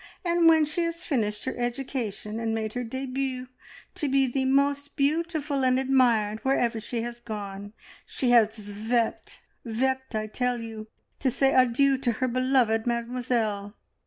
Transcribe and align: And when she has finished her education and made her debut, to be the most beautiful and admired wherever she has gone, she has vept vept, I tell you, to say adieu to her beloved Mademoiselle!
And 0.25 0.47
when 0.49 0.65
she 0.65 0.81
has 0.81 1.05
finished 1.05 1.45
her 1.45 1.55
education 1.59 2.39
and 2.39 2.55
made 2.55 2.73
her 2.73 2.83
debut, 2.83 3.49
to 3.93 4.09
be 4.09 4.25
the 4.25 4.45
most 4.45 4.95
beautiful 4.95 5.63
and 5.63 5.77
admired 5.77 6.39
wherever 6.43 6.79
she 6.79 7.03
has 7.03 7.19
gone, 7.19 7.73
she 8.07 8.31
has 8.31 8.57
vept 8.57 9.41
vept, 9.63 10.15
I 10.15 10.25
tell 10.25 10.59
you, 10.59 10.87
to 11.19 11.29
say 11.29 11.53
adieu 11.53 11.99
to 11.99 12.13
her 12.13 12.27
beloved 12.27 12.87
Mademoiselle! 12.87 13.75